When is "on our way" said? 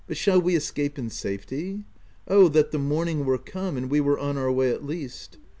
4.17-4.71